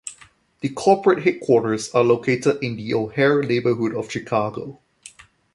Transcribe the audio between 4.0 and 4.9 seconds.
Chicago.